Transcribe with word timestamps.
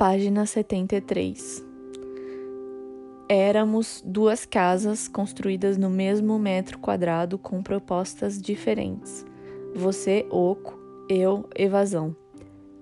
Página 0.00 0.46
73. 0.46 1.62
Éramos 3.28 4.02
duas 4.02 4.46
casas 4.46 5.06
construídas 5.06 5.76
no 5.76 5.90
mesmo 5.90 6.38
metro 6.38 6.78
quadrado 6.78 7.36
com 7.36 7.62
propostas 7.62 8.40
diferentes. 8.40 9.26
Você, 9.74 10.26
oco, 10.30 10.80
eu, 11.06 11.46
evasão. 11.54 12.16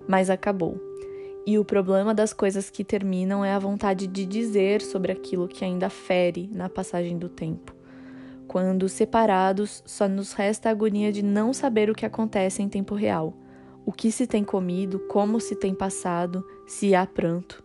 Mas 0.07 0.29
acabou. 0.29 0.79
E 1.45 1.59
o 1.59 1.65
problema 1.65 2.13
das 2.13 2.31
coisas 2.31 2.69
que 2.69 2.85
terminam 2.85 3.43
é 3.43 3.51
a 3.51 3.59
vontade 3.59 4.07
de 4.07 4.25
dizer 4.25 4.81
sobre 4.81 5.11
aquilo 5.11 5.49
que 5.49 5.65
ainda 5.65 5.89
fere 5.89 6.49
na 6.53 6.69
passagem 6.69 7.17
do 7.17 7.27
tempo. 7.27 7.75
Quando 8.47 8.87
separados, 8.87 9.83
só 9.85 10.07
nos 10.07 10.31
resta 10.31 10.69
a 10.69 10.71
agonia 10.71 11.11
de 11.11 11.21
não 11.21 11.51
saber 11.51 11.89
o 11.89 11.93
que 11.93 12.05
acontece 12.05 12.63
em 12.63 12.69
tempo 12.69 12.95
real 12.95 13.33
o 13.89 13.91
que 13.91 14.11
se 14.11 14.27
tem 14.27 14.43
comido, 14.43 14.99
como 14.99 15.39
se 15.39 15.55
tem 15.55 15.73
passado, 15.73 16.45
se 16.67 16.93
há 16.93 17.07
pranto. 17.07 17.63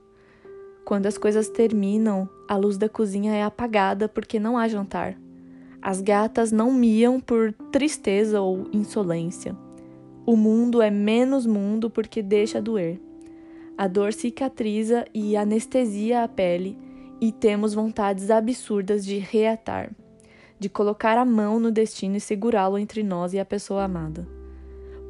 Quando 0.82 1.04
as 1.04 1.18
coisas 1.18 1.50
terminam, 1.50 2.26
a 2.48 2.56
luz 2.56 2.78
da 2.78 2.88
cozinha 2.88 3.34
é 3.34 3.42
apagada 3.42 4.08
porque 4.08 4.40
não 4.40 4.56
há 4.56 4.66
jantar. 4.66 5.20
As 5.82 6.00
gatas 6.00 6.50
não 6.50 6.72
miam 6.72 7.20
por 7.20 7.52
tristeza 7.70 8.40
ou 8.40 8.66
insolência. 8.72 9.54
O 10.24 10.34
mundo 10.34 10.80
é 10.80 10.90
menos 10.90 11.44
mundo 11.44 11.90
porque 11.90 12.22
deixa 12.22 12.58
doer. 12.58 12.98
A 13.76 13.86
dor 13.86 14.14
cicatriza 14.14 15.04
e 15.12 15.36
anestesia 15.36 16.24
a 16.24 16.28
pele, 16.28 16.78
e 17.20 17.32
temos 17.32 17.74
vontades 17.74 18.30
absurdas 18.30 19.04
de 19.04 19.18
reatar, 19.18 19.94
de 20.58 20.70
colocar 20.70 21.18
a 21.18 21.24
mão 21.26 21.60
no 21.60 21.70
destino 21.70 22.16
e 22.16 22.20
segurá-lo 22.20 22.78
entre 22.78 23.02
nós 23.02 23.34
e 23.34 23.38
a 23.38 23.44
pessoa 23.44 23.84
amada. 23.84 24.33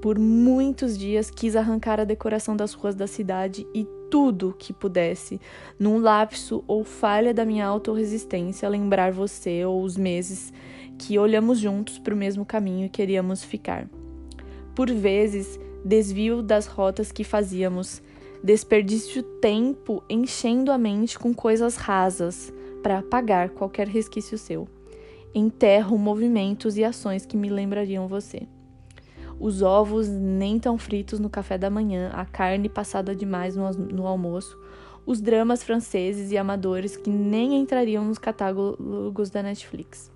Por 0.04 0.18
muitos 0.18 0.98
dias 0.98 1.30
quis 1.30 1.56
arrancar 1.56 1.98
a 1.98 2.04
decoração 2.04 2.54
das 2.54 2.74
ruas 2.74 2.94
da 2.94 3.06
cidade 3.06 3.66
e 3.74 3.86
tudo 4.10 4.54
que 4.58 4.70
pudesse, 4.70 5.40
num 5.80 5.96
lapso 5.96 6.62
ou 6.66 6.84
falha 6.84 7.32
da 7.32 7.42
minha 7.46 7.64
autorresistência, 7.64 8.68
lembrar 8.68 9.12
você 9.12 9.64
ou 9.64 9.82
os 9.82 9.96
meses 9.96 10.52
que 10.98 11.18
olhamos 11.18 11.58
juntos 11.58 11.98
para 11.98 12.12
o 12.12 12.16
mesmo 12.18 12.44
caminho 12.44 12.84
e 12.84 12.90
queríamos 12.90 13.42
ficar. 13.42 13.88
Por 14.74 14.90
vezes, 14.90 15.58
desvio 15.82 16.42
das 16.42 16.66
rotas 16.66 17.10
que 17.10 17.24
fazíamos, 17.24 18.02
desperdício 18.42 19.22
tempo 19.22 20.04
enchendo 20.10 20.70
a 20.70 20.76
mente 20.76 21.18
com 21.18 21.32
coisas 21.32 21.76
rasas 21.76 22.52
para 22.82 22.98
apagar 22.98 23.48
qualquer 23.48 23.88
resquício 23.88 24.36
seu. 24.36 24.68
Enterro 25.34 25.96
movimentos 25.96 26.76
e 26.76 26.84
ações 26.84 27.24
que 27.24 27.38
me 27.38 27.48
lembrariam 27.48 28.06
você 28.06 28.46
os 29.38 29.62
ovos 29.62 30.08
nem 30.08 30.58
tão 30.58 30.78
fritos 30.78 31.18
no 31.18 31.28
café 31.28 31.58
da 31.58 31.70
manhã, 31.70 32.10
a 32.12 32.24
carne 32.24 32.68
passada 32.68 33.14
demais 33.14 33.56
no, 33.56 33.70
no 33.70 34.06
almoço, 34.06 34.58
os 35.06 35.20
dramas 35.20 35.62
franceses 35.62 36.30
e 36.30 36.38
amadores 36.38 36.96
que 36.96 37.10
nem 37.10 37.56
entrariam 37.56 38.04
nos 38.04 38.18
catálogos 38.18 39.30
da 39.30 39.42
Netflix. 39.42 40.10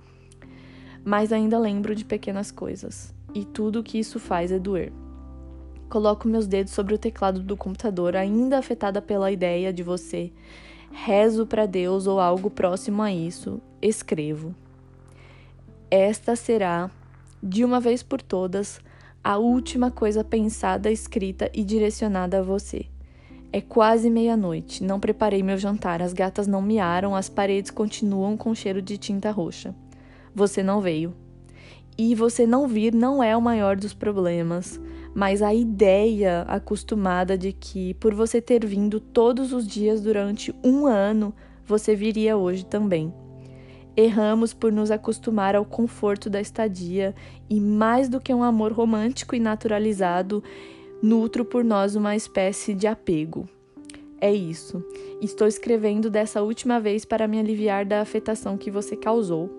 Mas 1.04 1.32
ainda 1.32 1.58
lembro 1.58 1.94
de 1.94 2.04
pequenas 2.04 2.50
coisas, 2.50 3.14
e 3.34 3.44
tudo 3.44 3.80
o 3.80 3.82
que 3.82 3.98
isso 3.98 4.18
faz 4.18 4.50
é 4.50 4.58
doer. 4.58 4.92
Coloco 5.88 6.28
meus 6.28 6.46
dedos 6.46 6.72
sobre 6.72 6.94
o 6.94 6.98
teclado 6.98 7.40
do 7.40 7.56
computador, 7.56 8.14
ainda 8.14 8.58
afetada 8.58 9.00
pela 9.00 9.32
ideia 9.32 9.72
de 9.72 9.82
você. 9.82 10.30
Rezo 10.92 11.46
para 11.46 11.64
Deus 11.64 12.06
ou 12.06 12.20
algo 12.20 12.50
próximo 12.50 13.02
a 13.02 13.10
isso. 13.10 13.60
Escrevo. 13.80 14.54
Esta 15.90 16.36
será, 16.36 16.90
de 17.42 17.64
uma 17.64 17.80
vez 17.80 18.02
por 18.02 18.20
todas, 18.20 18.80
a 19.22 19.36
última 19.36 19.90
coisa 19.90 20.22
pensada, 20.22 20.90
escrita 20.90 21.50
e 21.52 21.64
direcionada 21.64 22.38
a 22.38 22.42
você. 22.42 22.86
É 23.52 23.60
quase 23.60 24.10
meia-noite, 24.10 24.84
não 24.84 25.00
preparei 25.00 25.42
meu 25.42 25.56
jantar, 25.56 26.02
as 26.02 26.12
gatas 26.12 26.46
não 26.46 26.60
miaram, 26.60 27.16
as 27.16 27.28
paredes 27.28 27.70
continuam 27.70 28.36
com 28.36 28.54
cheiro 28.54 28.82
de 28.82 28.98
tinta 28.98 29.30
roxa. 29.30 29.74
Você 30.34 30.62
não 30.62 30.80
veio. 30.80 31.14
E 31.96 32.14
você 32.14 32.46
não 32.46 32.68
vir 32.68 32.94
não 32.94 33.22
é 33.22 33.36
o 33.36 33.42
maior 33.42 33.76
dos 33.76 33.92
problemas, 33.92 34.80
mas 35.14 35.42
a 35.42 35.52
ideia 35.52 36.42
acostumada 36.42 37.36
de 37.36 37.52
que, 37.52 37.94
por 37.94 38.14
você 38.14 38.40
ter 38.40 38.64
vindo 38.64 39.00
todos 39.00 39.52
os 39.52 39.66
dias 39.66 40.00
durante 40.00 40.54
um 40.62 40.86
ano, 40.86 41.34
você 41.66 41.96
viria 41.96 42.36
hoje 42.36 42.64
também. 42.64 43.12
Erramos 44.00 44.54
por 44.54 44.70
nos 44.70 44.92
acostumar 44.92 45.56
ao 45.56 45.64
conforto 45.64 46.30
da 46.30 46.40
estadia 46.40 47.12
e, 47.50 47.60
mais 47.60 48.08
do 48.08 48.20
que 48.20 48.32
um 48.32 48.44
amor 48.44 48.70
romântico 48.70 49.34
e 49.34 49.40
naturalizado, 49.40 50.40
nutro 51.02 51.44
por 51.44 51.64
nós 51.64 51.96
uma 51.96 52.14
espécie 52.14 52.74
de 52.74 52.86
apego. 52.86 53.48
É 54.20 54.32
isso. 54.32 54.84
Estou 55.20 55.48
escrevendo 55.48 56.08
dessa 56.08 56.40
última 56.42 56.78
vez 56.78 57.04
para 57.04 57.26
me 57.26 57.40
aliviar 57.40 57.84
da 57.84 58.00
afetação 58.00 58.56
que 58.56 58.70
você 58.70 58.94
causou, 58.94 59.50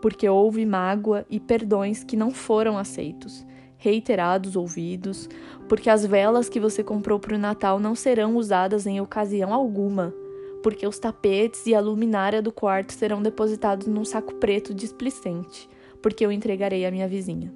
porque 0.00 0.28
houve 0.28 0.64
mágoa 0.64 1.26
e 1.28 1.40
perdões 1.40 2.04
que 2.04 2.16
não 2.16 2.30
foram 2.30 2.78
aceitos, 2.78 3.44
reiterados 3.76 4.54
ouvidos, 4.54 5.28
porque 5.68 5.90
as 5.90 6.06
velas 6.06 6.48
que 6.48 6.60
você 6.60 6.84
comprou 6.84 7.18
para 7.18 7.34
o 7.34 7.38
Natal 7.38 7.80
não 7.80 7.96
serão 7.96 8.36
usadas 8.36 8.86
em 8.86 9.00
ocasião 9.00 9.52
alguma 9.52 10.14
porque 10.62 10.86
os 10.86 10.98
tapetes 10.98 11.66
e 11.66 11.74
a 11.74 11.80
luminária 11.80 12.42
do 12.42 12.52
quarto 12.52 12.92
serão 12.92 13.22
depositados 13.22 13.86
num 13.86 14.04
saco 14.04 14.34
preto 14.34 14.74
displicente, 14.74 15.68
porque 16.02 16.24
eu 16.24 16.32
entregarei 16.32 16.84
à 16.84 16.90
minha 16.90 17.08
vizinha. 17.08 17.52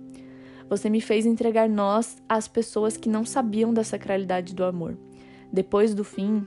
Você 0.69 0.89
me 0.89 1.01
fez 1.01 1.27
entregar 1.27 1.69
nós 1.69 2.17
às 2.29 2.49
pessoas 2.49 2.97
que 2.97 3.09
não 3.09 3.25
sabiam 3.25 3.73
da 3.73 3.85
sacralidade 3.85 4.55
do 4.55 4.65
amor. 4.65 4.97
Depois 5.53 5.95
do 5.95 6.03
fim, 6.03 6.47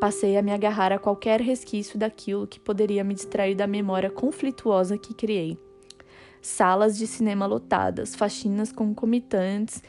passei 0.00 0.36
a 0.36 0.42
me 0.42 0.52
agarrar 0.52 0.92
a 0.92 0.98
qualquer 0.98 1.40
resquício 1.40 1.98
daquilo 1.98 2.46
que 2.46 2.60
poderia 2.60 3.04
me 3.04 3.14
distrair 3.14 3.54
da 3.54 3.66
memória 3.66 4.10
conflituosa 4.10 4.98
que 4.98 5.14
criei. 5.14 5.56
Salas 6.42 6.96
de 6.96 7.06
cinema 7.06 7.46
lotadas, 7.46 8.14
faxinas 8.14 8.70
concomitantes 8.70 9.82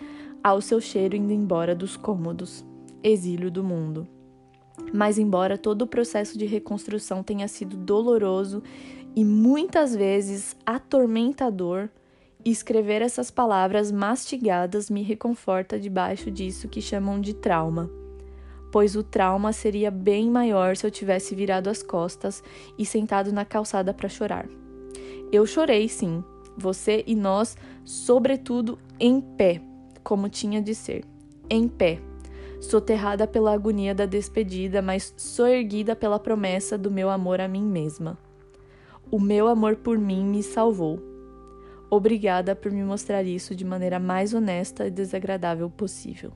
ao 0.44 0.62
seu 0.62 0.80
cheiro 0.80 1.16
indo 1.16 1.34
embora 1.34 1.76
dos 1.76 1.98
cômodos. 1.98 2.66
Exílio 3.04 3.52
do 3.52 3.64
mundo. 3.64 4.08
Mas, 4.94 5.18
embora 5.18 5.58
todo 5.58 5.84
o 5.84 5.88
processo 5.88 6.38
de 6.38 6.46
reconstrução 6.46 7.24
tenha 7.24 7.48
sido 7.48 7.76
doloroso 7.76 8.64
e 9.16 9.24
muitas 9.26 9.96
vezes 9.96 10.56
atormentador, 10.66 11.90
escrever 12.46 13.02
essas 13.02 13.30
palavras 13.30 13.92
mastigadas 13.92 14.90
me 14.90 15.02
reconforta 15.02 15.80
debaixo 15.80 16.32
disso 16.32 16.68
que 16.68 16.82
chamam 16.82 17.20
de 17.20 17.34
trauma. 17.34 17.90
Pois 18.72 18.96
o 18.96 19.04
trauma 19.04 19.52
seria 19.54 19.90
bem 19.90 20.30
maior 20.30 20.76
se 20.76 20.86
eu 20.86 20.92
tivesse 20.92 21.34
virado 21.34 21.70
as 21.70 21.82
costas 21.82 22.44
e 22.78 22.86
sentado 22.86 23.32
na 23.32 23.44
calçada 23.44 23.94
para 23.94 24.10
chorar. 24.10 24.48
Eu 25.32 25.46
chorei, 25.46 25.90
sim, 25.90 26.24
você 26.58 27.04
e 27.08 27.16
nós, 27.16 27.58
sobretudo 27.84 28.78
em 29.00 29.20
pé, 29.20 29.62
como 30.04 30.30
tinha 30.30 30.62
de 30.62 30.74
ser. 30.74 31.04
Em 31.50 31.68
pé, 31.68 32.00
soterrada 32.60 33.28
pela 33.28 33.54
agonia 33.54 33.94
da 33.94 34.06
despedida, 34.06 34.82
mas 34.82 35.14
soerguida 35.18 35.96
pela 35.96 36.20
promessa 36.20 36.78
do 36.78 36.92
meu 36.92 37.10
amor 37.10 37.40
a 37.40 37.48
mim 37.48 37.64
mesma. 37.64 38.18
O 39.10 39.20
meu 39.20 39.48
amor 39.48 39.78
por 39.78 39.98
mim 39.98 40.26
me 40.26 40.44
salvou. 40.44 41.00
Obrigada 41.90 42.56
por 42.56 42.72
me 42.72 42.84
mostrar 42.84 43.24
isso 43.24 43.56
de 43.56 43.64
maneira 43.64 44.00
mais 44.00 44.34
honesta 44.34 44.88
e 44.88 44.92
desagradável 44.92 45.70
possível. 45.70 46.34